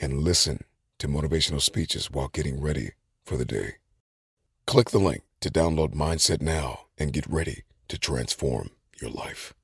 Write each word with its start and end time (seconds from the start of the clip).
and 0.00 0.18
listen 0.18 0.64
to 0.98 1.08
motivational 1.08 1.60
speeches 1.60 2.10
while 2.10 2.28
getting 2.28 2.60
ready 2.60 2.90
for 3.24 3.36
the 3.36 3.44
day. 3.44 3.74
Click 4.66 4.90
the 4.90 4.98
link 4.98 5.22
to 5.40 5.50
download 5.50 5.94
Mindset 5.94 6.40
now 6.40 6.86
and 6.98 7.12
get 7.12 7.26
ready 7.26 7.62
to 7.88 7.98
transform 7.98 8.70
your 9.00 9.10
life. 9.10 9.54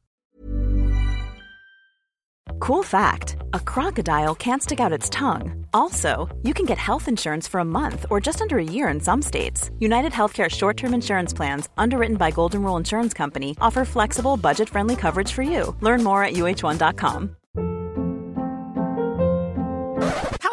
Cool 2.60 2.82
fact 2.82 3.36
a 3.54 3.60
crocodile 3.60 4.34
can't 4.34 4.62
stick 4.62 4.80
out 4.80 4.92
its 4.92 5.10
tongue. 5.10 5.66
Also, 5.74 6.28
you 6.42 6.54
can 6.54 6.64
get 6.64 6.78
health 6.78 7.08
insurance 7.08 7.46
for 7.46 7.60
a 7.60 7.64
month 7.64 8.06
or 8.10 8.20
just 8.20 8.40
under 8.40 8.58
a 8.58 8.64
year 8.64 8.88
in 8.88 9.00
some 9.00 9.22
states. 9.22 9.70
United 9.78 10.12
Healthcare 10.12 10.48
short 10.48 10.76
term 10.76 10.94
insurance 10.94 11.32
plans, 11.32 11.68
underwritten 11.76 12.16
by 12.16 12.30
Golden 12.30 12.62
Rule 12.62 12.76
Insurance 12.76 13.12
Company, 13.14 13.56
offer 13.60 13.84
flexible, 13.84 14.36
budget 14.36 14.68
friendly 14.68 14.96
coverage 14.96 15.32
for 15.32 15.42
you. 15.42 15.76
Learn 15.80 16.02
more 16.02 16.22
at 16.24 16.34
uh1.com. 16.34 17.36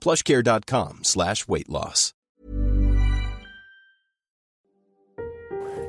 plushcare.com 0.00 1.00
slash 1.02 1.46
weight 1.46 1.68
loss. 1.68 2.14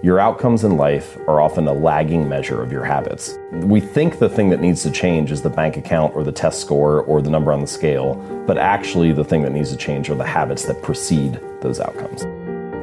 Your 0.03 0.19
outcomes 0.19 0.63
in 0.63 0.77
life 0.77 1.15
are 1.27 1.39
often 1.39 1.67
a 1.67 1.73
lagging 1.73 2.27
measure 2.27 2.63
of 2.63 2.71
your 2.71 2.83
habits. 2.83 3.37
We 3.51 3.79
think 3.79 4.17
the 4.17 4.29
thing 4.29 4.49
that 4.49 4.59
needs 4.59 4.81
to 4.81 4.89
change 4.89 5.31
is 5.31 5.43
the 5.43 5.49
bank 5.51 5.77
account 5.77 6.15
or 6.15 6.23
the 6.23 6.31
test 6.31 6.59
score 6.59 7.03
or 7.03 7.21
the 7.21 7.29
number 7.29 7.53
on 7.53 7.61
the 7.61 7.67
scale, 7.67 8.15
but 8.47 8.57
actually 8.57 9.11
the 9.11 9.23
thing 9.23 9.43
that 9.43 9.51
needs 9.51 9.69
to 9.69 9.77
change 9.77 10.09
are 10.09 10.15
the 10.15 10.25
habits 10.25 10.65
that 10.65 10.81
precede 10.81 11.39
those 11.61 11.79
outcomes. 11.79 12.23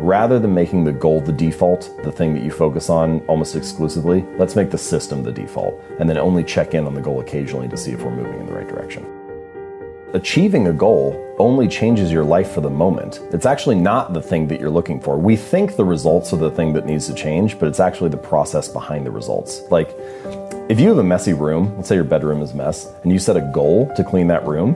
Rather 0.01 0.39
than 0.39 0.55
making 0.55 0.85
the 0.85 0.93
goal 0.93 1.21
the 1.21 1.33
default, 1.33 1.91
the 2.05 2.13
thing 2.13 2.35
that 2.35 2.45
you 2.45 2.53
focus 2.53 2.89
on 2.89 3.19
almost 3.27 3.57
exclusively, 3.57 4.25
let's 4.39 4.55
make 4.55 4.71
the 4.71 4.79
system 4.79 5.25
the 5.25 5.33
default 5.33 5.75
and 5.99 6.09
then 6.09 6.19
only 6.19 6.45
check 6.45 6.73
in 6.73 6.87
on 6.87 6.95
the 6.95 7.01
goal 7.01 7.19
occasionally 7.19 7.67
to 7.67 7.77
see 7.77 7.91
if 7.91 8.01
we're 8.05 8.15
moving 8.15 8.39
in 8.39 8.47
the 8.47 8.53
right 8.53 8.69
direction. 8.69 9.18
Achieving 10.15 10.69
a 10.69 10.73
goal 10.73 11.23
only 11.39 11.69
changes 11.69 12.11
your 12.11 12.25
life 12.25 12.53
for 12.53 12.63
the 12.63 12.71
moment. 12.71 13.21
It's 13.31 13.45
actually 13.45 13.75
not 13.75 14.15
the 14.15 14.23
thing 14.23 14.49
that 14.49 14.59
you're 14.59 14.71
looking 14.71 15.03
for. 15.03 15.19
We 15.19 15.37
think 15.37 15.77
the 15.77 15.85
results 15.85 16.33
are 16.33 16.39
the 16.39 16.51
thing 16.51 16.73
that 16.73 16.87
needs 16.87 17.07
to 17.09 17.15
change, 17.15 17.59
but 17.59 17.69
it's 17.69 17.79
actually 17.79 18.09
the 18.09 18.17
process 18.17 18.69
behind 18.69 19.05
the 19.05 19.11
results. 19.11 19.61
Like, 19.71 19.95
if 20.71 20.81
you 20.81 20.89
have 20.89 20.97
a 20.97 21.05
messy 21.05 21.35
room, 21.35 21.77
let's 21.77 21.91
say 21.91 21.95
your 21.95 22.05
bedroom 22.05 22.41
is 22.41 22.53
a 22.53 22.57
mess, 22.57 22.91
and 23.03 23.13
you 23.13 23.19
set 23.19 23.37
a 23.37 23.51
goal 23.53 23.93
to 23.97 24.03
clean 24.03 24.29
that 24.29 24.47
room, 24.47 24.75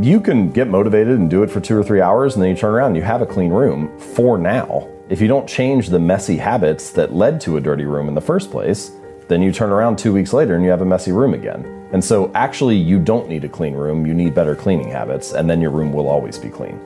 you 0.00 0.20
can 0.20 0.52
get 0.52 0.68
motivated 0.68 1.18
and 1.18 1.28
do 1.28 1.42
it 1.42 1.50
for 1.50 1.58
two 1.58 1.76
or 1.76 1.82
three 1.82 2.00
hours, 2.00 2.34
and 2.34 2.42
then 2.44 2.50
you 2.50 2.56
turn 2.56 2.72
around 2.72 2.88
and 2.88 2.96
you 2.96 3.02
have 3.02 3.20
a 3.20 3.26
clean 3.26 3.50
room 3.50 3.98
for 3.98 4.38
now. 4.38 4.86
If 5.08 5.20
you 5.20 5.26
don't 5.26 5.48
change 5.48 5.88
the 5.88 5.98
messy 5.98 6.36
habits 6.36 6.90
that 6.90 7.12
led 7.12 7.40
to 7.40 7.56
a 7.56 7.60
dirty 7.60 7.84
room 7.84 8.06
in 8.06 8.14
the 8.14 8.20
first 8.20 8.52
place, 8.52 8.92
then 9.28 9.42
you 9.42 9.52
turn 9.52 9.70
around 9.70 9.98
two 9.98 10.12
weeks 10.12 10.32
later 10.32 10.54
and 10.54 10.64
you 10.64 10.70
have 10.70 10.80
a 10.80 10.86
messy 10.86 11.12
room 11.12 11.34
again. 11.34 11.88
And 11.92 12.04
so, 12.04 12.30
actually, 12.34 12.76
you 12.76 12.98
don't 12.98 13.28
need 13.28 13.44
a 13.44 13.48
clean 13.48 13.74
room, 13.74 14.04
you 14.04 14.12
need 14.12 14.34
better 14.34 14.54
cleaning 14.54 14.90
habits, 14.90 15.32
and 15.32 15.48
then 15.48 15.60
your 15.60 15.70
room 15.70 15.92
will 15.92 16.08
always 16.08 16.38
be 16.38 16.50
clean. 16.50 16.78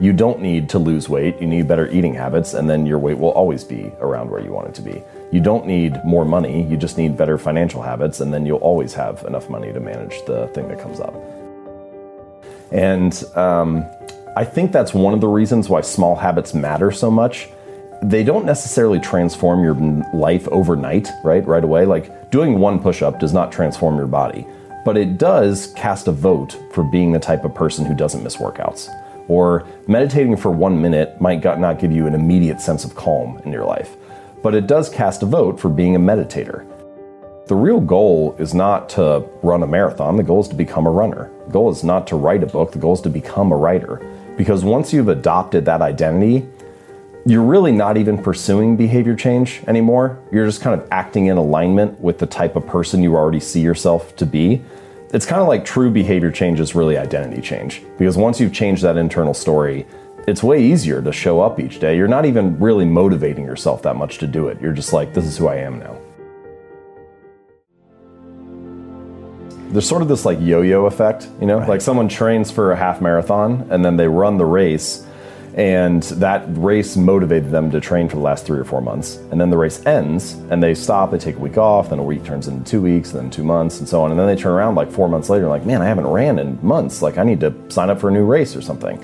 You 0.00 0.12
don't 0.12 0.40
need 0.40 0.68
to 0.70 0.78
lose 0.78 1.08
weight, 1.08 1.40
you 1.40 1.46
need 1.46 1.68
better 1.68 1.88
eating 1.88 2.14
habits, 2.14 2.54
and 2.54 2.68
then 2.68 2.86
your 2.86 2.98
weight 2.98 3.18
will 3.18 3.30
always 3.30 3.64
be 3.64 3.92
around 4.00 4.30
where 4.30 4.40
you 4.40 4.52
want 4.52 4.68
it 4.68 4.74
to 4.76 4.82
be. 4.82 5.02
You 5.32 5.40
don't 5.40 5.66
need 5.66 6.02
more 6.04 6.24
money, 6.24 6.66
you 6.66 6.76
just 6.76 6.96
need 6.96 7.16
better 7.16 7.36
financial 7.36 7.82
habits, 7.82 8.20
and 8.20 8.32
then 8.32 8.46
you'll 8.46 8.58
always 8.58 8.94
have 8.94 9.22
enough 9.24 9.50
money 9.50 9.72
to 9.72 9.80
manage 9.80 10.24
the 10.26 10.48
thing 10.48 10.68
that 10.68 10.80
comes 10.80 11.00
up. 11.00 11.14
And 12.72 13.22
um, 13.34 13.84
I 14.36 14.44
think 14.44 14.72
that's 14.72 14.92
one 14.92 15.14
of 15.14 15.20
the 15.20 15.28
reasons 15.28 15.68
why 15.68 15.80
small 15.80 16.16
habits 16.16 16.52
matter 16.52 16.90
so 16.90 17.10
much 17.10 17.48
they 18.06 18.22
don't 18.22 18.46
necessarily 18.46 19.00
transform 19.00 19.64
your 19.64 19.74
life 20.14 20.46
overnight, 20.48 21.10
right? 21.24 21.44
Right 21.44 21.64
away. 21.64 21.84
Like 21.84 22.30
doing 22.30 22.60
one 22.60 22.78
push 22.78 23.02
up 23.02 23.18
does 23.18 23.32
not 23.32 23.50
transform 23.50 23.96
your 23.96 24.06
body, 24.06 24.46
but 24.84 24.96
it 24.96 25.18
does 25.18 25.72
cast 25.74 26.06
a 26.06 26.12
vote 26.12 26.56
for 26.72 26.84
being 26.84 27.10
the 27.10 27.18
type 27.18 27.44
of 27.44 27.54
person 27.54 27.84
who 27.84 27.96
doesn't 27.96 28.22
miss 28.22 28.36
workouts. 28.36 28.88
Or 29.28 29.66
meditating 29.88 30.36
for 30.36 30.52
one 30.52 30.80
minute 30.80 31.20
might 31.20 31.42
not 31.42 31.80
give 31.80 31.90
you 31.90 32.06
an 32.06 32.14
immediate 32.14 32.60
sense 32.60 32.84
of 32.84 32.94
calm 32.94 33.40
in 33.44 33.50
your 33.50 33.64
life, 33.64 33.96
but 34.40 34.54
it 34.54 34.68
does 34.68 34.88
cast 34.88 35.24
a 35.24 35.26
vote 35.26 35.58
for 35.58 35.68
being 35.68 35.96
a 35.96 35.98
meditator. 35.98 36.64
The 37.48 37.56
real 37.56 37.80
goal 37.80 38.36
is 38.38 38.54
not 38.54 38.88
to 38.90 39.28
run 39.42 39.64
a 39.64 39.66
marathon, 39.66 40.16
the 40.16 40.22
goal 40.22 40.42
is 40.42 40.48
to 40.48 40.54
become 40.54 40.86
a 40.86 40.90
runner. 40.90 41.28
The 41.46 41.52
goal 41.52 41.70
is 41.70 41.82
not 41.82 42.06
to 42.08 42.16
write 42.16 42.44
a 42.44 42.46
book, 42.46 42.70
the 42.70 42.78
goal 42.78 42.94
is 42.94 43.00
to 43.00 43.10
become 43.10 43.50
a 43.50 43.56
writer. 43.56 44.00
Because 44.36 44.64
once 44.64 44.92
you've 44.92 45.08
adopted 45.08 45.64
that 45.64 45.82
identity, 45.82 46.46
you're 47.26 47.42
really 47.42 47.72
not 47.72 47.96
even 47.96 48.16
pursuing 48.16 48.76
behavior 48.76 49.16
change 49.16 49.60
anymore. 49.66 50.22
You're 50.30 50.46
just 50.46 50.60
kind 50.60 50.80
of 50.80 50.86
acting 50.92 51.26
in 51.26 51.36
alignment 51.36 52.00
with 52.00 52.20
the 52.20 52.26
type 52.26 52.54
of 52.54 52.64
person 52.68 53.02
you 53.02 53.16
already 53.16 53.40
see 53.40 53.60
yourself 53.60 54.14
to 54.16 54.24
be. 54.24 54.62
It's 55.12 55.26
kind 55.26 55.42
of 55.42 55.48
like 55.48 55.64
true 55.64 55.90
behavior 55.90 56.30
change 56.30 56.60
is 56.60 56.76
really 56.76 56.96
identity 56.96 57.42
change. 57.42 57.82
Because 57.98 58.16
once 58.16 58.38
you've 58.38 58.52
changed 58.52 58.82
that 58.84 58.96
internal 58.96 59.34
story, 59.34 59.86
it's 60.28 60.40
way 60.40 60.62
easier 60.62 61.02
to 61.02 61.12
show 61.12 61.40
up 61.40 61.58
each 61.58 61.80
day. 61.80 61.96
You're 61.96 62.06
not 62.06 62.26
even 62.26 62.56
really 62.60 62.84
motivating 62.84 63.44
yourself 63.44 63.82
that 63.82 63.96
much 63.96 64.18
to 64.18 64.28
do 64.28 64.46
it. 64.46 64.60
You're 64.60 64.72
just 64.72 64.92
like, 64.92 65.12
this 65.12 65.24
is 65.24 65.36
who 65.36 65.48
I 65.48 65.56
am 65.56 65.80
now. 65.80 65.98
There's 69.72 69.88
sort 69.88 70.02
of 70.02 70.06
this 70.06 70.24
like 70.24 70.38
yo 70.40 70.62
yo 70.62 70.86
effect, 70.86 71.28
you 71.40 71.46
know? 71.46 71.58
Right. 71.58 71.70
Like 71.70 71.80
someone 71.80 72.08
trains 72.08 72.52
for 72.52 72.70
a 72.70 72.76
half 72.76 73.00
marathon 73.00 73.66
and 73.70 73.84
then 73.84 73.96
they 73.96 74.06
run 74.06 74.38
the 74.38 74.44
race 74.44 75.05
and 75.56 76.02
that 76.02 76.44
race 76.48 76.96
motivated 76.98 77.50
them 77.50 77.70
to 77.70 77.80
train 77.80 78.10
for 78.10 78.16
the 78.16 78.22
last 78.22 78.44
three 78.44 78.58
or 78.58 78.64
four 78.64 78.82
months. 78.82 79.16
And 79.30 79.40
then 79.40 79.48
the 79.48 79.56
race 79.56 79.84
ends, 79.86 80.34
and 80.50 80.62
they 80.62 80.74
stop, 80.74 81.10
they 81.10 81.18
take 81.18 81.36
a 81.36 81.40
week 81.40 81.56
off, 81.56 81.88
then 81.88 81.98
a 81.98 82.02
week 82.02 82.24
turns 82.24 82.46
into 82.46 82.70
two 82.70 82.82
weeks, 82.82 83.10
then 83.10 83.30
two 83.30 83.42
months, 83.42 83.78
and 83.78 83.88
so 83.88 84.02
on. 84.02 84.10
And 84.10 84.20
then 84.20 84.26
they 84.26 84.36
turn 84.36 84.52
around 84.52 84.74
like 84.74 84.92
four 84.92 85.08
months 85.08 85.30
later, 85.30 85.48
like, 85.48 85.64
man, 85.64 85.80
I 85.80 85.86
haven't 85.86 86.06
ran 86.06 86.38
in 86.38 86.58
months. 86.62 87.00
Like, 87.00 87.16
I 87.16 87.24
need 87.24 87.40
to 87.40 87.54
sign 87.70 87.88
up 87.88 87.98
for 87.98 88.10
a 88.10 88.12
new 88.12 88.26
race 88.26 88.54
or 88.54 88.60
something. 88.60 89.02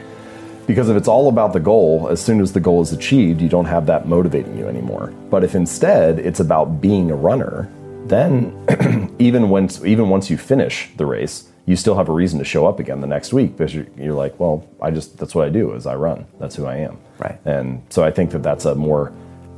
Because 0.66 0.90
if 0.90 0.96
it's 0.96 1.08
all 1.08 1.28
about 1.28 1.54
the 1.54 1.60
goal, 1.60 2.08
as 2.10 2.20
soon 2.22 2.40
as 2.40 2.52
the 2.52 2.60
goal 2.60 2.82
is 2.82 2.92
achieved, 2.92 3.40
you 3.40 3.48
don't 3.48 3.64
have 3.64 3.86
that 3.86 4.06
motivating 4.06 4.56
you 4.58 4.68
anymore. 4.68 5.12
But 5.30 5.44
if 5.44 5.54
instead 5.54 6.18
it's 6.18 6.40
about 6.40 6.82
being 6.82 7.10
a 7.10 7.16
runner, 7.16 7.70
then 8.04 9.14
even 9.18 9.48
once 9.48 9.82
even 9.84 10.08
once 10.08 10.30
you 10.30 10.36
finish 10.36 10.90
the 10.98 11.06
race, 11.06 11.51
you 11.66 11.76
still 11.76 11.94
have 11.94 12.08
a 12.08 12.12
reason 12.12 12.38
to 12.38 12.44
show 12.44 12.66
up 12.66 12.80
again 12.80 13.00
the 13.00 13.06
next 13.06 13.32
week 13.32 13.56
because 13.56 13.74
you're, 13.74 13.86
you're 13.96 14.14
like, 14.14 14.38
well, 14.40 14.66
I 14.80 14.90
just 14.90 15.16
that's 15.18 15.34
what 15.34 15.46
I 15.46 15.48
do 15.48 15.72
is 15.72 15.86
I 15.86 15.94
run. 15.94 16.26
That's 16.38 16.56
who 16.56 16.66
I 16.66 16.76
am. 16.76 16.98
Right. 17.18 17.38
And 17.44 17.82
so 17.88 18.02
I 18.02 18.10
think 18.10 18.30
that 18.32 18.42
that's 18.42 18.64
a 18.64 18.74
more 18.74 19.12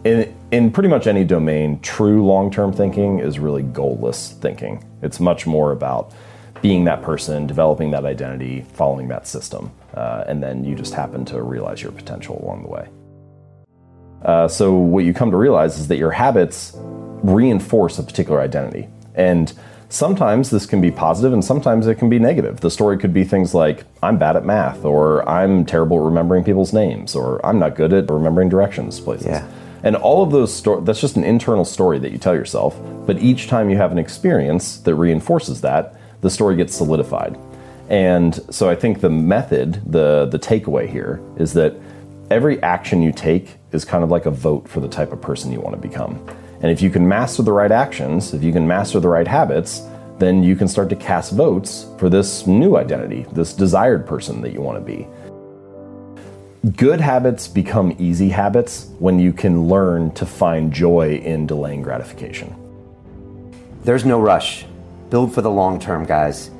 in 0.05 0.35
in 0.53 0.71
pretty 0.71 0.89
much 0.89 1.07
any 1.07 1.25
domain, 1.25 1.81
true 1.81 2.25
long 2.25 2.51
term 2.51 2.73
thinking 2.73 3.19
is 3.21 3.39
really 3.39 3.63
goalless 3.63 4.39
thinking. 4.39 4.85
It's 5.03 5.19
much 5.19 5.47
more 5.47 5.73
about 5.73 6.13
being 6.61 6.85
that 6.85 7.03
person, 7.03 7.47
developing 7.47 7.91
that 7.91 8.05
identity, 8.05 8.65
following 8.73 9.09
that 9.09 9.27
system, 9.27 9.71
uh, 9.95 10.25
and 10.27 10.43
then 10.43 10.65
you 10.65 10.75
just 10.75 10.95
happen 10.95 11.25
to 11.27 11.43
realize 11.43 11.83
your 11.83 11.93
potential 11.93 12.43
along 12.43 12.63
the 12.63 12.69
way. 12.69 12.89
Uh, 14.25 14.49
so 14.49 14.73
what 14.75 15.05
you 15.05 15.13
come 15.13 15.31
to 15.31 15.37
realize 15.37 15.79
is 15.79 15.89
that 15.89 15.99
your 15.99 16.11
habits 16.11 16.73
reinforce 16.75 17.99
a 17.99 18.03
particular 18.03 18.41
identity, 18.41 18.89
and 19.15 19.53
sometimes 19.95 20.51
this 20.51 20.67
can 20.67 20.81
be 20.81 20.91
positive 20.91 21.33
and 21.33 21.45
sometimes 21.45 21.87
it 21.87 21.95
can 21.95 22.09
be 22.09 22.19
negative. 22.19 22.61
The 22.61 22.71
story 22.71 22.99
could 22.99 23.15
be 23.15 23.23
things 23.23 23.55
like 23.55 23.85
I'm 24.03 24.19
bad 24.19 24.37
at 24.37 24.45
math, 24.45 24.85
or 24.85 25.27
I'm 25.29 25.65
terrible 25.65 25.99
at 25.99 26.03
remembering 26.03 26.43
people's 26.43 26.73
names, 26.73 27.15
or 27.15 27.45
I'm 27.47 27.61
not 27.61 27.77
good 27.77 27.93
at 27.93 28.11
remembering 28.11 28.49
directions 28.49 28.99
places. 28.99 29.29
Yeah. 29.29 29.49
And 29.85 29.95
all 29.97 30.23
of 30.23 30.33
those 30.33 30.53
stories, 30.53 30.85
that's 30.85 31.01
just 31.01 31.17
an 31.17 31.25
internal 31.25 31.65
story 31.65 31.99
that 32.01 32.11
you 32.11 32.19
tell 32.19 32.35
yourself, 32.35 32.79
but 33.07 33.19
each 33.19 33.47
time 33.47 33.71
you 33.71 33.77
have 33.77 33.93
an 33.93 33.99
experience 33.99 34.79
that 34.79 34.95
reinforces 34.97 35.61
that, 35.61 35.95
the 36.23 36.31
story 36.31 36.57
gets 36.57 36.75
solidified. 36.75 37.39
And 37.89 38.35
so 38.51 38.69
I 38.69 38.75
think 38.75 39.01
the 39.01 39.11
method, 39.11 39.81
the 39.87 40.27
the 40.27 40.39
takeaway 40.39 40.89
here 40.89 41.21
is 41.37 41.53
that 41.53 41.75
every 42.31 42.61
action 42.63 43.03
you 43.03 43.13
take 43.13 43.59
is 43.73 43.85
kind 43.85 44.03
of 44.03 44.11
like 44.11 44.27
a 44.27 44.31
vote 44.31 44.67
for 44.67 44.81
the 44.81 44.89
type 44.89 45.13
of 45.13 45.21
person 45.21 45.53
you 45.53 45.61
want 45.61 45.81
to 45.81 45.89
become. 45.89 46.19
And 46.65 46.73
if 46.73 46.81
you 46.81 46.89
can 46.89 47.07
master 47.07 47.43
the 47.43 47.53
right 47.53 47.71
actions, 47.71 48.33
if 48.33 48.43
you 48.43 48.51
can 48.51 48.67
master 48.67 48.99
the 48.99 49.07
right 49.07 49.29
habits, 49.29 49.83
then 50.19 50.43
you 50.43 50.57
can 50.57 50.67
start 50.67 50.89
to 50.89 50.97
cast 50.97 51.33
votes 51.33 51.85
for 51.99 52.09
this 52.09 52.47
new 52.47 52.79
identity, 52.79 53.27
this 53.33 53.53
desired 53.53 54.07
person 54.07 54.41
that 54.41 54.55
you 54.55 54.63
want 54.63 54.79
to 54.79 54.81
be. 54.81 55.07
Good 56.71 57.03
habits 57.03 57.49
become 57.49 57.95
easy 57.99 58.31
habits 58.31 58.89
when 58.99 59.19
you 59.19 59.31
can 59.31 59.69
learn 59.69 60.13
to 60.13 60.25
find 60.25 60.73
joy 60.73 61.17
in 61.17 61.47
delaying 61.47 61.83
gratification. 61.83 62.57
There's 63.83 64.07
no 64.07 64.19
rush. 64.19 64.65
Build 65.11 65.35
for 65.35 65.43
the 65.43 65.51
long 65.51 65.79
term, 65.79 66.07
guys. 66.07 66.51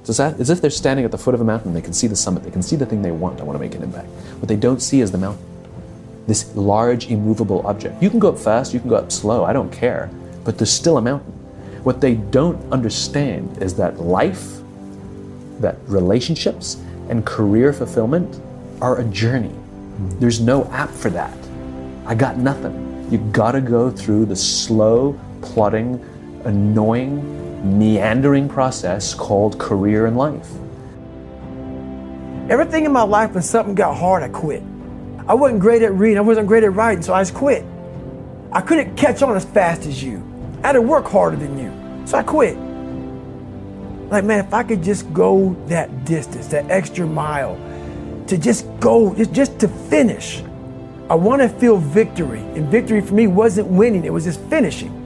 It's 0.00 0.18
as 0.18 0.50
if 0.50 0.60
they're 0.60 0.68
standing 0.70 1.04
at 1.04 1.12
the 1.12 1.18
foot 1.18 1.36
of 1.36 1.40
a 1.40 1.44
mountain. 1.44 1.74
They 1.74 1.80
can 1.80 1.92
see 1.92 2.08
the 2.08 2.16
summit. 2.16 2.42
They 2.42 2.50
can 2.50 2.60
see 2.60 2.74
the 2.74 2.86
thing 2.86 3.02
they 3.02 3.12
want. 3.12 3.40
I 3.40 3.44
want 3.44 3.54
to 3.54 3.60
make 3.60 3.76
an 3.76 3.84
impact. 3.84 4.08
What 4.40 4.48
they 4.48 4.56
don't 4.56 4.82
see 4.82 5.00
is 5.00 5.12
the 5.12 5.18
mountain. 5.18 5.53
This 6.26 6.54
large, 6.56 7.10
immovable 7.10 7.66
object. 7.66 8.02
You 8.02 8.10
can 8.10 8.18
go 8.18 8.30
up 8.30 8.38
fast. 8.38 8.72
You 8.72 8.80
can 8.80 8.88
go 8.88 8.96
up 8.96 9.12
slow. 9.12 9.44
I 9.44 9.52
don't 9.52 9.70
care. 9.70 10.10
But 10.44 10.58
there's 10.58 10.72
still 10.72 10.96
a 10.98 11.02
mountain. 11.02 11.32
What 11.84 12.00
they 12.00 12.14
don't 12.14 12.72
understand 12.72 13.62
is 13.62 13.74
that 13.74 14.00
life, 14.00 14.58
that 15.60 15.76
relationships, 15.86 16.76
and 17.10 17.26
career 17.26 17.72
fulfillment 17.72 18.40
are 18.80 19.00
a 19.00 19.04
journey. 19.04 19.48
Mm-hmm. 19.48 20.18
There's 20.18 20.40
no 20.40 20.64
app 20.72 20.90
for 20.90 21.10
that. 21.10 21.36
I 22.06 22.14
got 22.14 22.38
nothing. 22.38 23.06
You 23.10 23.18
gotta 23.32 23.60
go 23.60 23.90
through 23.90 24.26
the 24.26 24.36
slow, 24.36 25.18
plodding, 25.42 26.02
annoying, 26.44 27.78
meandering 27.78 28.48
process 28.48 29.14
called 29.14 29.58
career 29.58 30.06
and 30.06 30.16
life. 30.16 30.50
Everything 32.50 32.84
in 32.84 32.92
my 32.92 33.02
life, 33.02 33.32
when 33.32 33.42
something 33.42 33.74
got 33.74 33.96
hard, 33.96 34.22
I 34.22 34.28
quit. 34.28 34.62
I 35.26 35.34
wasn't 35.34 35.60
great 35.60 35.80
at 35.82 35.94
reading, 35.94 36.18
I 36.18 36.20
wasn't 36.20 36.46
great 36.46 36.64
at 36.64 36.74
writing, 36.74 37.02
so 37.02 37.14
I 37.14 37.22
just 37.22 37.34
quit. 37.34 37.64
I 38.52 38.60
couldn't 38.60 38.94
catch 38.96 39.22
on 39.22 39.34
as 39.36 39.44
fast 39.44 39.86
as 39.86 40.02
you. 40.02 40.22
I 40.62 40.68
had 40.68 40.72
to 40.72 40.82
work 40.82 41.06
harder 41.06 41.36
than 41.36 41.58
you, 41.58 42.06
so 42.06 42.18
I 42.18 42.22
quit. 42.22 42.56
Like, 44.10 44.24
man, 44.24 44.44
if 44.44 44.52
I 44.52 44.62
could 44.62 44.82
just 44.82 45.10
go 45.14 45.56
that 45.66 46.04
distance, 46.04 46.48
that 46.48 46.70
extra 46.70 47.06
mile, 47.06 47.56
to 48.26 48.36
just 48.36 48.66
go, 48.80 49.14
just, 49.14 49.32
just 49.32 49.58
to 49.60 49.68
finish. 49.68 50.42
I 51.08 51.14
want 51.14 51.40
to 51.42 51.48
feel 51.48 51.78
victory. 51.78 52.40
And 52.40 52.68
victory 52.68 53.00
for 53.00 53.14
me 53.14 53.26
wasn't 53.26 53.68
winning, 53.68 54.04
it 54.04 54.12
was 54.12 54.24
just 54.24 54.40
finishing. 54.42 55.00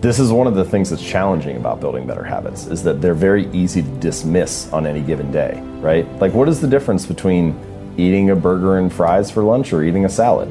This 0.00 0.18
is 0.18 0.30
one 0.32 0.46
of 0.46 0.54
the 0.54 0.64
things 0.64 0.90
that's 0.90 1.02
challenging 1.02 1.56
about 1.56 1.80
building 1.80 2.06
better 2.06 2.22
habits 2.22 2.66
is 2.66 2.82
that 2.82 3.00
they're 3.00 3.14
very 3.14 3.46
easy 3.52 3.82
to 3.82 3.88
dismiss 3.98 4.70
on 4.72 4.84
any 4.84 5.00
given 5.00 5.30
day, 5.30 5.60
right? 5.80 6.06
Like 6.20 6.32
what 6.32 6.48
is 6.48 6.60
the 6.60 6.68
difference 6.68 7.06
between 7.06 7.58
eating 7.96 8.30
a 8.30 8.36
burger 8.36 8.78
and 8.78 8.92
fries 8.92 9.30
for 9.30 9.42
lunch 9.42 9.72
or 9.72 9.82
eating 9.82 10.04
a 10.04 10.08
salad? 10.08 10.48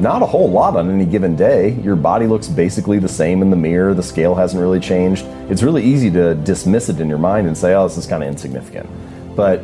Not 0.00 0.22
a 0.22 0.26
whole 0.26 0.50
lot 0.50 0.76
on 0.76 0.90
any 0.90 1.04
given 1.04 1.34
day. 1.34 1.72
Your 1.82 1.96
body 1.96 2.26
looks 2.26 2.46
basically 2.46 2.98
the 2.98 3.08
same 3.08 3.42
in 3.42 3.50
the 3.50 3.56
mirror. 3.56 3.94
The 3.94 4.02
scale 4.02 4.34
hasn't 4.34 4.60
really 4.60 4.80
changed. 4.80 5.24
It's 5.50 5.62
really 5.62 5.82
easy 5.82 6.10
to 6.12 6.34
dismiss 6.36 6.88
it 6.88 7.00
in 7.00 7.08
your 7.08 7.18
mind 7.18 7.48
and 7.48 7.56
say, 7.56 7.74
"Oh, 7.74 7.88
this 7.88 7.96
is 7.96 8.06
kind 8.06 8.22
of 8.22 8.28
insignificant." 8.28 8.88
But 9.34 9.62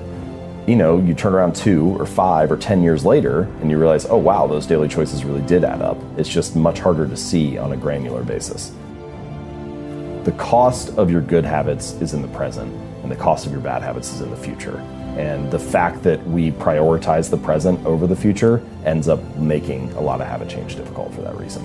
you 0.66 0.76
know, 0.76 0.98
you 0.98 1.14
turn 1.14 1.34
around 1.34 1.54
two 1.54 1.94
or 2.00 2.06
five 2.06 2.50
or 2.50 2.56
10 2.56 2.82
years 2.82 3.04
later 3.04 3.42
and 3.60 3.70
you 3.70 3.78
realize, 3.78 4.06
oh 4.06 4.16
wow, 4.16 4.46
those 4.46 4.66
daily 4.66 4.88
choices 4.88 5.22
really 5.24 5.42
did 5.42 5.62
add 5.62 5.82
up. 5.82 5.98
It's 6.16 6.28
just 6.28 6.56
much 6.56 6.78
harder 6.78 7.06
to 7.06 7.16
see 7.16 7.58
on 7.58 7.72
a 7.72 7.76
granular 7.76 8.22
basis. 8.22 8.72
The 10.24 10.32
cost 10.32 10.96
of 10.96 11.10
your 11.10 11.20
good 11.20 11.44
habits 11.44 11.92
is 12.00 12.14
in 12.14 12.22
the 12.22 12.28
present, 12.28 12.72
and 13.02 13.12
the 13.12 13.16
cost 13.16 13.44
of 13.44 13.52
your 13.52 13.60
bad 13.60 13.82
habits 13.82 14.10
is 14.14 14.22
in 14.22 14.30
the 14.30 14.36
future. 14.38 14.82
And 15.16 15.50
the 15.50 15.58
fact 15.58 16.02
that 16.02 16.24
we 16.26 16.50
prioritize 16.50 17.30
the 17.30 17.36
present 17.36 17.84
over 17.86 18.06
the 18.06 18.16
future 18.16 18.62
ends 18.84 19.08
up 19.08 19.22
making 19.36 19.92
a 19.92 20.00
lot 20.00 20.20
of 20.20 20.26
habit 20.26 20.48
change 20.48 20.76
difficult 20.76 21.14
for 21.14 21.22
that 21.22 21.36
reason. 21.36 21.62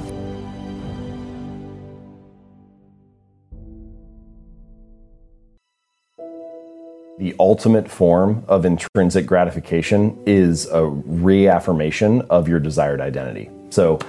The 7.18 7.36
ultimate 7.38 7.90
form 7.90 8.46
of 8.48 8.66
intrinsic 8.66 9.25
gratification 9.25 10.18
is 10.25 10.68
a 10.68 10.86
reaffirmation 10.86 12.22
of 12.30 12.48
your 12.48 12.62
desired 12.62 13.01
identity. 13.01 13.50
So, 13.72 14.00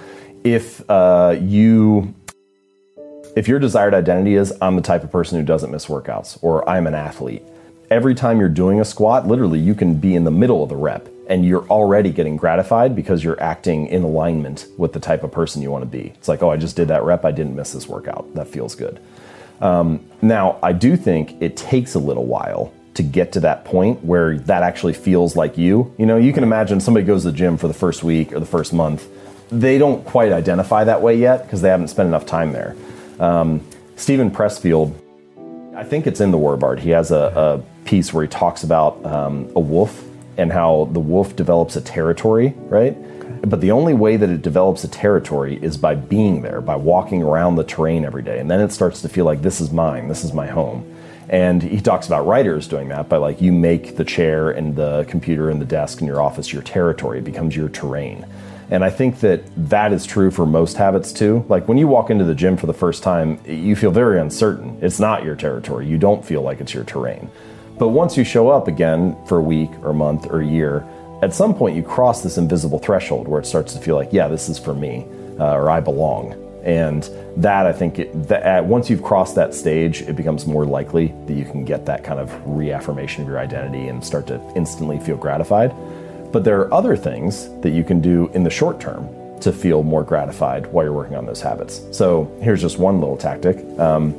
if 0.45 0.89
uh, 0.89 1.37
you 1.41 2.15
if 3.37 3.49
your 3.49 3.59
desired 3.59 3.95
identity 3.95 4.35
is 4.35 4.53
I'm 4.61 4.77
the 4.77 4.83
type 4.83 5.03
of 5.03 5.11
person 5.11 5.39
who 5.39 5.45
doesn't 5.45 5.71
miss 5.71 5.87
workouts 5.87 6.39
or 6.43 6.69
I'm 6.69 6.87
an 6.87 6.95
athlete, 6.95 7.43
every 7.91 8.15
time 8.15 8.39
you're 8.39 8.49
doing 8.49 8.81
a 8.81 8.85
squat, 8.85 9.27
literally 9.27 9.59
you 9.59 9.75
can 9.75 9.95
be 9.95 10.15
in 10.15 10.25
the 10.25 10.31
middle 10.31 10.63
of 10.63 10.69
the 10.69 10.77
rep 10.77 11.09
and 11.29 11.45
you're 11.45 11.67
already 11.69 12.11
getting 12.11 12.37
gratified 12.37 12.95
because 12.95 13.23
you're 13.23 13.41
acting 13.43 13.87
in 13.89 14.03
alignment 14.03 14.67
with 14.77 14.93
the 14.93 15.01
type 15.01 15.23
of 15.25 15.33
person 15.33 15.61
you 15.63 15.71
want 15.71 15.83
to 15.83 15.91
be. 15.91 16.13
It's 16.17 16.29
like, 16.29 16.43
oh, 16.43 16.51
I 16.51 16.57
just 16.57 16.77
did 16.77 16.89
that 16.89 17.03
rep, 17.03 17.25
I 17.25 17.33
didn't 17.33 17.57
miss 17.57 17.73
this 17.73 17.89
workout. 17.89 18.33
That 18.35 18.49
feels 18.49 18.75
good. 18.75 19.01
Um, 19.61 20.05
now, 20.23 20.59
I 20.63 20.73
do 20.73 20.97
think 20.97 21.41
it 21.43 21.57
takes 21.57 21.95
a 21.95 21.99
little 21.99 22.27
while 22.27 22.73
to 22.95 23.03
get 23.03 23.33
to 23.33 23.41
that 23.41 23.65
point 23.65 24.05
where 24.05 24.39
that 24.39 24.63
actually 24.63 24.95
feels 24.95 25.37
like 25.37 25.57
you. 25.57 25.95
You 25.99 26.07
know, 26.07 26.17
you 26.17 26.33
can 26.33 26.43
imagine 26.43 26.81
somebody 26.81 27.07
goes 27.07 27.23
to 27.23 27.31
the 27.31 27.37
gym 27.37 27.57
for 27.57 27.69
the 27.69 27.75
first 27.75 28.03
week 28.03 28.33
or 28.33 28.41
the 28.41 28.47
first 28.47 28.73
month. 28.73 29.07
They 29.51 29.79
don't 29.79 30.05
quite 30.05 30.33
identify 30.33 30.85
that 30.85 31.03
way 31.03 31.17
yet 31.17 31.45
because 31.45 31.61
they 31.61 31.69
haven't 31.69 31.89
spent 31.89 32.09
enough 32.09 32.27
time 32.27 32.53
there. 32.53 32.75
Um, 33.19 33.65
Steven 33.97 34.31
Pressfield, 34.31 34.95
I 35.77 35.85
think 35.85 36.07
it's 36.07 36.21
in 36.21 36.31
the 36.31 36.39
Word 36.39 36.81
He 36.81 36.91
has 36.91 37.11
a, 37.11 37.63
a, 37.80 37.80
piece 37.91 38.15
where 38.15 38.23
he 38.23 38.29
talks 38.29 38.63
about 38.63 39.05
um, 39.05 39.51
a 39.57 39.61
wolf 39.61 40.05
and 40.37 40.53
how 40.53 40.89
the 40.93 41.01
wolf 41.01 41.35
develops 41.35 41.75
a 41.75 41.81
territory, 41.81 42.55
right? 42.69 42.97
Okay. 42.97 43.41
But 43.43 43.61
the 43.61 43.73
only 43.73 43.95
way 43.95 44.17
that 44.17 44.31
it 44.31 44.43
develops 44.43 44.85
a 44.85 44.89
territory 44.89 45.59
is 45.61 45.77
by 45.77 45.97
being 45.97 46.43
there, 46.43 46.61
by 46.61 46.77
walking 46.77 47.21
around 47.21 47.57
the 47.57 47.65
terrain 47.65 48.05
every 48.05 48.23
day. 48.23 48.39
And 48.39 48.49
then 48.49 48.61
it 48.61 48.71
starts 48.71 49.03
to 49.03 49.09
feel 49.09 49.25
like 49.25 49.43
this 49.43 49.61
is 49.61 49.73
mine, 49.73 50.07
this 50.07 50.23
is 50.23 50.33
my 50.33 50.47
home. 50.47 50.87
And 51.29 51.63
he 51.63 51.81
talks 51.81 52.07
about 52.07 52.27
writers 52.27 52.69
doing 52.69 52.89
that 52.89 53.09
by 53.09 53.17
like 53.17 53.41
you 53.41 53.53
make 53.53 53.97
the 53.97 54.05
chair 54.05 54.51
and 54.51 54.77
the 54.77 55.05
computer 55.09 55.51
and 55.51 55.61
the 55.61 55.67
desk 55.67 56.01
in 56.01 56.07
your 56.07 56.23
office 56.23 56.53
your 56.53 56.63
territory, 56.63 57.19
it 57.19 57.25
becomes 57.25 57.57
your 57.57 57.69
terrain. 57.69 58.25
And 58.71 58.85
I 58.85 58.91
think 58.91 59.19
that 59.21 59.43
that 59.69 59.93
is 59.93 60.07
true 60.07 60.31
for 60.31 60.47
most 60.47 60.77
habits 60.77 61.13
too. 61.13 61.45
Like 61.49 61.67
when 61.67 61.77
you 61.77 61.89
walk 61.89 62.09
into 62.09 62.25
the 62.25 62.37
gym 62.37 62.57
for 62.57 62.67
the 62.67 62.73
first 62.73 63.03
time, 63.03 63.41
you 63.45 63.75
feel 63.75 63.91
very 63.91 64.21
uncertain. 64.21 64.79
It's 64.81 65.01
not 65.01 65.25
your 65.25 65.35
territory. 65.35 65.89
You 65.89 65.99
don't 65.99 66.25
feel 66.25 66.43
like 66.43 66.61
it's 66.61 66.73
your 66.73 66.85
terrain. 66.85 67.29
But 67.81 67.89
once 67.89 68.15
you 68.15 68.25
show 68.25 68.51
up 68.51 68.69
again 68.69 69.17
for 69.25 69.39
a 69.39 69.43
week 69.43 69.71
or 69.83 69.95
month 69.95 70.27
or 70.31 70.43
year, 70.43 70.87
at 71.23 71.33
some 71.33 71.55
point 71.55 71.75
you 71.75 71.83
cross 71.83 72.21
this 72.21 72.37
invisible 72.37 72.79
threshold 72.79 73.27
where 73.27 73.41
it 73.41 73.47
starts 73.47 73.73
to 73.73 73.81
feel 73.81 73.97
like, 73.97 74.13
yeah, 74.13 74.29
this 74.29 74.51
is 74.51 74.59
for 74.59 74.75
me, 74.75 75.07
uh, 75.39 75.55
or 75.55 75.71
I 75.71 75.81
belong. 75.81 76.35
And 76.63 77.09
that 77.39 77.65
I 77.65 77.73
think 77.73 77.99
it, 77.99 78.29
that, 78.29 78.67
once 78.67 78.91
you've 78.91 79.03
crossed 79.03 79.35
that 79.37 79.55
stage, 79.55 80.03
it 80.03 80.15
becomes 80.15 80.47
more 80.47 80.67
likely 80.67 81.15
that 81.27 81.33
you 81.33 81.47
can 81.47 81.65
get 81.65 81.87
that 81.87 82.05
kind 82.05 82.21
of 82.21 82.31
reaffirmation 82.47 83.23
of 83.23 83.29
your 83.29 83.39
identity 83.39 83.89
and 83.89 84.05
start 84.05 84.27
to 84.27 84.39
instantly 84.55 85.01
feel 85.01 85.17
gratified. 85.17 85.75
But 86.33 86.45
there 86.45 86.61
are 86.61 86.75
other 86.75 86.99
things 86.99 87.49
that 87.63 87.71
you 87.71 87.83
can 87.83 88.03
do 88.03 88.31
in 88.35 88.45
the 88.45 88.51
short 88.51 88.79
term 88.79 89.09
to 89.41 89.55
feel 89.55 89.83
more 89.83 90.05
gratified 90.05 90.67
while 90.67 90.85
you're 90.85 90.93
working 90.93 91.17
on 91.17 91.25
those 91.25 91.41
habits. 91.41 91.81
So 91.93 92.31
here's 92.43 92.61
just 92.61 92.79
one 92.79 93.01
little 93.01 93.17
tactic. 93.17 93.57
Um, 93.79 94.15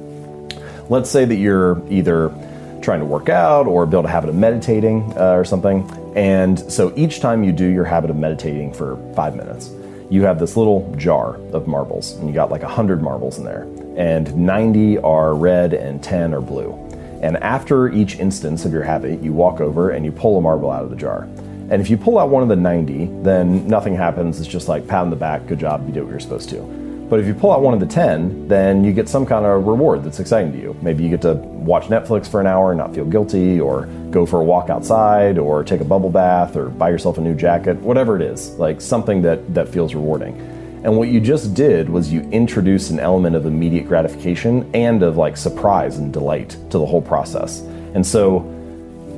let's 0.89 1.12
say 1.12 1.25
that 1.25 1.36
you're 1.36 1.80
either 1.91 2.34
trying 2.82 3.00
to 3.00 3.06
work 3.06 3.30
out 3.30 3.68
or 3.68 3.86
build 3.86 4.06
a 4.06 4.08
habit 4.08 4.30
of 4.30 4.36
meditating 4.36 5.14
uh, 5.18 5.34
or 5.34 5.46
something, 5.46 5.90
And 6.16 6.60
so 6.72 6.94
each 6.96 7.20
time 7.20 7.44
you 7.44 7.52
do 7.52 7.66
your 7.66 7.86
habit 7.86 8.10
of 8.10 8.18
meditating 8.18 8.74
for 8.74 8.98
five 9.16 9.36
minutes, 9.36 9.72
you 10.10 10.24
have 10.24 10.40
this 10.40 10.58
little 10.58 10.94
jar 10.98 11.36
of 11.54 11.68
marbles, 11.68 12.14
and 12.18 12.28
you 12.28 12.34
got 12.34 12.52
like 12.52 12.64
100 12.64 13.02
marbles 13.02 13.38
in 13.38 13.46
there, 13.46 13.64
and 13.96 14.36
90 14.36 14.98
are 15.00 15.34
red 15.36 15.74
and 15.74 16.04
10 16.04 16.34
are 16.34 16.42
blue. 16.42 16.74
And 17.22 17.38
after 17.38 17.88
each 17.90 18.20
instance 18.20 18.66
of 18.66 18.74
your 18.74 18.84
habit, 18.84 19.22
you 19.22 19.32
walk 19.32 19.62
over 19.62 19.92
and 19.92 20.04
you 20.04 20.12
pull 20.12 20.38
a 20.38 20.42
marble 20.42 20.72
out 20.72 20.84
of 20.84 20.90
the 20.90 20.96
jar. 20.96 21.24
And 21.70 21.74
if 21.74 21.90
you 21.90 21.96
pull 21.96 22.20
out 22.20 22.30
one 22.30 22.44
of 22.44 22.50
the 22.50 22.56
90, 22.56 23.06
then 23.22 23.68
nothing 23.68 23.96
happens. 23.96 24.40
It's 24.40 24.50
just 24.50 24.68
like 24.68 24.88
pat 24.88 25.04
on 25.04 25.10
the 25.10 25.16
back, 25.16 25.48
good 25.48 25.60
job, 25.60 25.88
you 25.88 25.94
did 25.94 26.04
what 26.04 26.10
you're 26.10 26.20
supposed 26.20 26.50
to. 26.50 26.90
But 27.12 27.20
if 27.20 27.27
you 27.27 27.34
pull 27.34 27.51
out 27.51 27.62
one 27.62 27.74
of 27.74 27.82
the 27.82 27.86
10, 27.86 28.48
then 28.48 28.86
you 28.86 28.94
get 28.94 29.10
some 29.10 29.25
kind 29.25 29.46
of 29.46 29.68
reward 29.68 30.06
that's 30.06 30.22
exciting 30.22 30.53
to 30.53 30.58
you. 30.58 30.77
Maybe 30.82 31.03
you 31.03 31.10
get 31.10 31.22
to 31.24 31.34
watch 31.34 31.88
Netflix 31.88 32.25
for 32.25 32.39
an 32.39 32.48
hour 32.48 32.72
and 32.72 32.77
not 32.77 32.96
feel 32.96 33.03
guilty, 33.03 33.60
or 33.60 33.88
go 34.12 34.25
for 34.25 34.39
a 34.39 34.44
walk 34.46 34.70
outside, 34.70 35.38
or 35.38 35.62
take 35.65 35.82
a 35.82 35.84
bubble 35.84 36.10
bath, 36.10 36.56
or 36.56 36.70
buy 36.70 36.89
yourself 36.89 37.18
a 37.18 37.22
new 37.22 37.36
jacket, 37.36 37.75
whatever 37.82 38.15
it 38.15 38.22
is, 38.22 38.51
like 38.51 38.80
something 38.80 39.22
that, 39.24 39.53
that 39.53 39.68
feels 39.68 39.94
rewarding. 39.94 40.39
And 40.86 40.96
what 40.96 41.10
you 41.10 41.20
just 41.20 41.53
did 41.53 41.89
was 41.89 42.10
you 42.10 42.22
introduced 42.32 42.91
an 42.91 43.00
element 43.01 43.36
of 43.36 43.46
immediate 43.46 43.89
gratification 43.89 44.72
and 44.74 45.03
of 45.03 45.18
like 45.18 45.36
surprise 45.36 45.98
and 45.98 46.13
delight 46.13 46.51
to 46.70 46.77
the 46.77 46.86
whole 46.86 47.01
process. 47.01 47.60
And 47.94 48.08
so, 48.08 48.39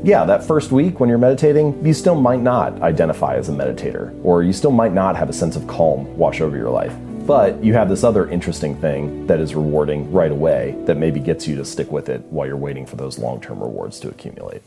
yeah, 0.03 0.25
that 0.25 0.43
first 0.43 0.71
week 0.71 0.99
when 0.99 1.09
you're 1.09 1.19
meditating, 1.19 1.85
you 1.85 1.93
still 1.93 2.19
might 2.19 2.41
not 2.41 2.81
identify 2.81 3.35
as 3.35 3.49
a 3.49 3.51
meditator, 3.51 4.19
or 4.25 4.41
you 4.41 4.51
still 4.51 4.71
might 4.71 4.93
not 4.93 5.15
have 5.15 5.29
a 5.29 5.33
sense 5.33 5.55
of 5.55 5.67
calm 5.67 6.17
wash 6.17 6.41
over 6.41 6.57
your 6.57 6.71
life. 6.71 6.95
But 7.25 7.63
you 7.63 7.73
have 7.73 7.87
this 7.87 8.03
other 8.03 8.29
interesting 8.29 8.75
thing 8.75 9.27
that 9.27 9.39
is 9.39 9.55
rewarding 9.55 10.11
right 10.11 10.31
away 10.31 10.75
that 10.85 10.97
maybe 10.97 11.21
gets 11.21 11.47
you 11.47 11.55
to 11.55 11.63
stick 11.63 11.89
with 11.89 12.09
it 12.09 12.21
while 12.23 12.45
you're 12.45 12.57
waiting 12.57 12.85
for 12.85 12.97
those 12.97 13.17
long 13.17 13.39
term 13.39 13.61
rewards 13.61 13.97
to 14.01 14.09
accumulate. 14.09 14.61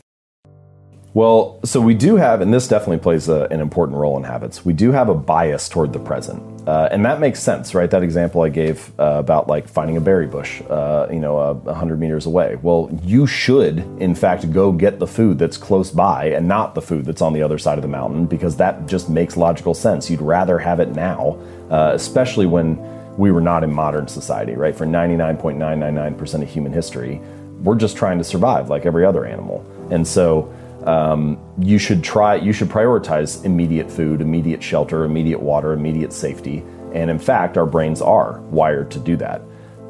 Well, 1.17 1.59
so 1.65 1.81
we 1.81 1.95
do 1.95 2.15
have, 2.17 2.41
and 2.41 2.53
this 2.53 2.67
definitely 2.67 2.99
plays 2.99 3.27
a, 3.27 3.47
an 3.49 3.59
important 3.59 3.97
role 3.97 4.17
in 4.17 4.23
habits, 4.23 4.63
we 4.63 4.73
do 4.73 4.91
have 4.91 5.09
a 5.09 5.15
bias 5.15 5.67
toward 5.67 5.91
the 5.91 5.97
present. 5.97 6.43
Uh, 6.69 6.89
and 6.91 7.03
that 7.05 7.19
makes 7.19 7.41
sense, 7.41 7.73
right? 7.73 7.89
That 7.89 8.03
example 8.03 8.43
I 8.43 8.49
gave 8.49 8.91
uh, 8.99 9.15
about 9.17 9.47
like 9.47 9.67
finding 9.67 9.97
a 9.97 9.99
berry 9.99 10.27
bush, 10.27 10.61
uh, 10.69 11.07
you 11.09 11.17
know, 11.17 11.39
a 11.39 11.53
100 11.55 11.99
meters 11.99 12.27
away. 12.27 12.59
Well, 12.61 12.91
you 13.01 13.25
should, 13.25 13.79
in 13.99 14.13
fact, 14.13 14.53
go 14.53 14.71
get 14.71 14.99
the 14.99 15.07
food 15.07 15.39
that's 15.39 15.57
close 15.57 15.89
by 15.89 16.25
and 16.25 16.47
not 16.47 16.75
the 16.75 16.83
food 16.83 17.03
that's 17.03 17.23
on 17.23 17.33
the 17.33 17.41
other 17.41 17.57
side 17.57 17.79
of 17.79 17.81
the 17.81 17.87
mountain 17.87 18.27
because 18.27 18.55
that 18.57 18.85
just 18.85 19.09
makes 19.09 19.35
logical 19.35 19.73
sense. 19.73 20.11
You'd 20.11 20.21
rather 20.21 20.59
have 20.59 20.79
it 20.79 20.89
now, 20.89 21.39
uh, 21.71 21.93
especially 21.95 22.45
when 22.45 22.77
we 23.17 23.31
were 23.31 23.41
not 23.41 23.63
in 23.63 23.73
modern 23.73 24.07
society, 24.07 24.53
right? 24.53 24.75
For 24.75 24.85
99.999% 24.85 26.43
of 26.43 26.47
human 26.47 26.71
history, 26.71 27.19
we're 27.63 27.75
just 27.75 27.97
trying 27.97 28.19
to 28.19 28.23
survive 28.23 28.69
like 28.69 28.85
every 28.85 29.03
other 29.03 29.25
animal. 29.25 29.65
And 29.89 30.07
so, 30.07 30.53
um, 30.87 31.37
you 31.59 31.77
should 31.77 32.01
try 32.01 32.35
you 32.35 32.53
should 32.53 32.69
prioritize 32.69 33.43
immediate 33.43 33.91
food 33.91 34.21
immediate 34.21 34.63
shelter 34.63 35.03
immediate 35.03 35.39
water 35.39 35.73
immediate 35.73 36.13
safety. 36.13 36.63
And 36.93 37.11
in 37.11 37.19
fact 37.19 37.57
our 37.57 37.65
brains 37.65 38.01
are 38.01 38.39
wired 38.49 38.89
to 38.91 38.99
do 38.99 39.17
that. 39.17 39.41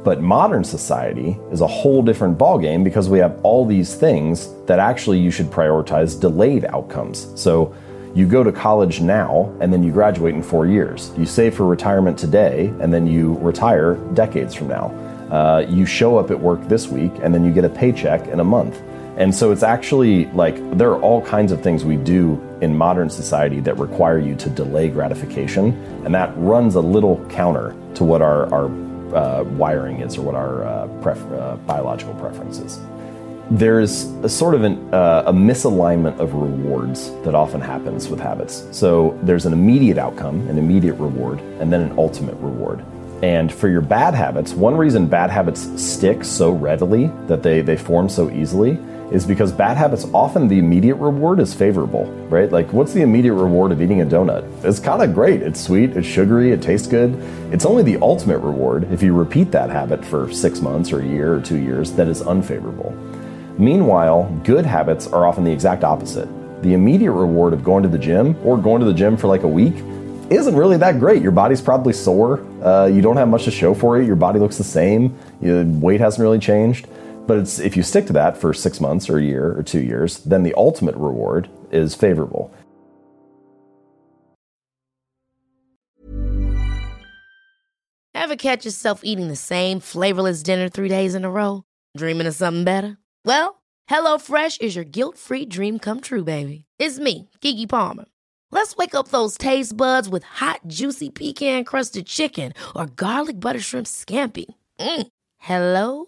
But 0.03 0.21
modern 0.21 0.63
society 0.63 1.37
is 1.51 1.61
a 1.61 1.67
whole 1.67 2.01
different 2.01 2.37
ballgame 2.37 2.83
because 2.83 3.09
we 3.09 3.19
have 3.19 3.39
all 3.43 3.65
these 3.65 3.93
things 3.93 4.53
that 4.65 4.79
actually 4.79 5.19
you 5.19 5.29
should 5.29 5.47
prioritize 5.47 6.19
delayed 6.19 6.65
outcomes. 6.65 7.27
So 7.39 7.75
you 8.15 8.25
go 8.25 8.43
to 8.43 8.51
college 8.51 8.99
now 8.99 9.55
and 9.59 9.71
then 9.71 9.83
you 9.83 9.91
graduate 9.91 10.33
in 10.33 10.41
four 10.41 10.65
years. 10.65 11.11
You 11.17 11.27
save 11.27 11.55
for 11.55 11.67
retirement 11.67 12.17
today 12.17 12.73
and 12.79 12.91
then 12.91 13.05
you 13.05 13.35
retire 13.35 13.95
decades 14.15 14.55
from 14.55 14.69
now. 14.69 14.85
Uh, 15.29 15.65
you 15.69 15.85
show 15.85 16.17
up 16.17 16.31
at 16.31 16.39
work 16.39 16.67
this 16.67 16.87
week 16.87 17.11
and 17.21 17.35
then 17.35 17.45
you 17.45 17.51
get 17.51 17.65
a 17.65 17.69
paycheck 17.69 18.27
in 18.29 18.39
a 18.39 18.43
month 18.43 18.81
and 19.17 19.33
so 19.33 19.51
it's 19.51 19.63
actually 19.63 20.25
like 20.27 20.55
there 20.77 20.91
are 20.91 21.01
all 21.01 21.21
kinds 21.21 21.51
of 21.51 21.61
things 21.61 21.83
we 21.83 21.95
do 21.97 22.41
in 22.61 22.77
modern 22.77 23.09
society 23.09 23.59
that 23.61 23.77
require 23.77 24.19
you 24.19 24.35
to 24.35 24.49
delay 24.49 24.89
gratification, 24.89 25.73
and 26.05 26.13
that 26.13 26.31
runs 26.37 26.75
a 26.75 26.81
little 26.81 27.23
counter 27.29 27.75
to 27.95 28.03
what 28.03 28.21
our, 28.21 28.51
our 28.53 28.65
uh, 29.15 29.43
wiring 29.43 30.01
is 30.01 30.17
or 30.17 30.21
what 30.21 30.35
our 30.35 30.63
uh, 30.63 30.87
pref- 31.01 31.31
uh, 31.31 31.55
biological 31.65 32.13
preference 32.15 32.59
is. 32.59 32.79
There's 33.49 34.03
a 34.23 34.29
sort 34.29 34.55
of 34.55 34.63
an, 34.63 34.93
uh, 34.93 35.23
a 35.25 35.31
misalignment 35.31 36.19
of 36.19 36.33
rewards 36.33 37.11
that 37.23 37.33
often 37.33 37.61
happens 37.61 38.09
with 38.09 38.19
habits. 38.19 38.67
So 38.71 39.17
there's 39.23 39.45
an 39.45 39.53
immediate 39.53 39.97
outcome, 39.97 40.47
an 40.49 40.57
immediate 40.57 40.95
reward, 40.95 41.39
and 41.59 41.71
then 41.71 41.81
an 41.81 41.97
ultimate 41.97 42.35
reward. 42.35 42.83
And 43.23 43.51
for 43.51 43.67
your 43.67 43.81
bad 43.81 44.13
habits, 44.13 44.53
one 44.53 44.75
reason 44.75 45.07
bad 45.07 45.29
habits 45.29 45.81
stick 45.81 46.23
so 46.23 46.51
readily, 46.51 47.09
that 47.27 47.41
they, 47.41 47.61
they 47.61 47.77
form 47.77 48.09
so 48.09 48.29
easily, 48.29 48.77
is 49.11 49.25
because 49.25 49.51
bad 49.51 49.77
habits 49.77 50.05
often 50.13 50.47
the 50.47 50.59
immediate 50.59 50.95
reward 50.95 51.39
is 51.39 51.53
favorable, 51.53 52.05
right? 52.29 52.51
Like, 52.51 52.71
what's 52.73 52.93
the 52.93 53.01
immediate 53.01 53.33
reward 53.33 53.71
of 53.71 53.81
eating 53.81 54.01
a 54.01 54.05
donut? 54.05 54.43
It's 54.65 54.79
kind 54.79 55.01
of 55.01 55.13
great. 55.13 55.41
It's 55.41 55.61
sweet, 55.61 55.95
it's 55.95 56.07
sugary, 56.07 56.51
it 56.51 56.61
tastes 56.61 56.87
good. 56.87 57.13
It's 57.53 57.65
only 57.65 57.83
the 57.83 57.97
ultimate 58.01 58.39
reward, 58.39 58.91
if 58.91 59.01
you 59.01 59.13
repeat 59.13 59.51
that 59.51 59.69
habit 59.69 60.03
for 60.03 60.31
six 60.31 60.59
months 60.59 60.91
or 60.91 60.99
a 60.99 61.05
year 61.05 61.33
or 61.33 61.41
two 61.41 61.57
years, 61.57 61.93
that 61.93 62.07
is 62.07 62.21
unfavorable. 62.21 62.91
Meanwhile, 63.57 64.29
good 64.43 64.65
habits 64.65 65.07
are 65.07 65.25
often 65.25 65.43
the 65.43 65.51
exact 65.51 65.83
opposite. 65.83 66.27
The 66.61 66.73
immediate 66.73 67.11
reward 67.11 67.53
of 67.53 67.63
going 67.63 67.83
to 67.83 67.89
the 67.89 67.97
gym 67.97 68.35
or 68.43 68.57
going 68.57 68.81
to 68.81 68.85
the 68.85 68.93
gym 68.93 69.15
for 69.15 69.27
like 69.27 69.43
a 69.43 69.47
week 69.47 69.75
isn't 70.29 70.55
really 70.55 70.77
that 70.77 70.99
great. 70.99 71.21
Your 71.21 71.31
body's 71.31 71.61
probably 71.61 71.93
sore. 71.93 72.45
Uh, 72.61 72.87
you 72.87 73.01
don't 73.01 73.15
have 73.15 73.29
much 73.29 73.45
to 73.45 73.51
show 73.51 73.73
for 73.73 73.99
it. 73.99 74.05
Your 74.05 74.17
body 74.17 74.39
looks 74.39 74.57
the 74.57 74.63
same. 74.63 75.17
Your 75.41 75.63
weight 75.63 76.01
hasn't 76.01 76.21
really 76.21 76.39
changed. 76.39 76.87
But 77.27 77.39
it's, 77.39 77.59
if 77.59 77.75
you 77.75 77.83
stick 77.83 78.07
to 78.07 78.13
that 78.13 78.37
for 78.37 78.53
six 78.53 78.79
months 78.79 79.09
or 79.09 79.17
a 79.17 79.23
year 79.23 79.53
or 79.57 79.61
two 79.61 79.81
years, 79.81 80.19
then 80.19 80.43
the 80.43 80.53
ultimate 80.55 80.95
reward 80.95 81.49
is 81.71 81.93
favorable. 81.93 82.55
Ever 88.15 88.35
catch 88.35 88.65
yourself 88.65 89.01
eating 89.03 89.27
the 89.27 89.35
same 89.35 89.79
flavorless 89.79 90.41
dinner 90.41 90.69
three 90.69 90.89
days 90.89 91.15
in 91.15 91.23
a 91.23 91.29
row? 91.29 91.63
Dreaming 91.95 92.27
of 92.27 92.35
something 92.35 92.63
better? 92.63 92.97
Well, 93.23 93.61
HelloFresh 93.89 94.61
is 94.61 94.75
your 94.75 94.85
guilt 94.85 95.17
free 95.17 95.45
dream 95.45 95.79
come 95.79 96.01
true, 96.01 96.23
baby. 96.23 96.65
It's 96.79 96.99
me, 96.99 97.29
Keke 97.41 97.69
Palmer. 97.69 98.05
Let's 98.51 98.75
wake 98.75 98.95
up 98.95 99.09
those 99.09 99.37
taste 99.37 99.75
buds 99.75 100.09
with 100.09 100.23
hot, 100.23 100.61
juicy 100.67 101.09
pecan 101.09 101.63
crusted 101.65 102.05
chicken 102.05 102.53
or 102.75 102.85
garlic 102.87 103.39
butter 103.39 103.59
shrimp 103.59 103.87
scampi. 103.87 104.45
Mm. 104.79 105.07
Hello 105.37 106.07